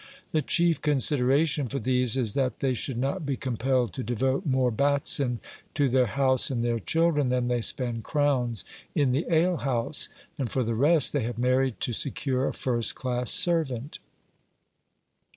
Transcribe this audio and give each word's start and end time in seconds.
The 0.31 0.41
chief 0.41 0.81
considera 0.81 1.45
tion 1.47 1.67
for 1.67 1.77
these 1.77 2.17
is 2.17 2.33
that 2.33 2.59
they 2.59 2.73
should 2.73 2.97
not 2.97 3.23
be 3.23 3.37
compelled 3.37 3.93
to 3.93 4.01
de 4.03 4.15
vote 4.15 4.47
more 4.47 4.71
batzen 4.71 5.37
to 5.75 5.89
their 5.89 6.07
house 6.07 6.49
and 6.49 6.63
their 6.63 6.79
children 6.79 7.29
than 7.29 7.49
they 7.49 7.61
spend 7.61 8.03
crowns 8.03 8.65
in 8.95 9.11
the 9.11 9.27
ale 9.29 9.57
house, 9.57 10.09
and, 10.39 10.49
for 10.49 10.63
the 10.63 10.73
rest, 10.73 11.13
they 11.13 11.21
have 11.21 11.37
married 11.37 11.79
to 11.81 11.93
secure 11.93 12.47
a 12.47 12.53
first 12.55 12.95
class 12.95 13.29
servant. 13.29 13.99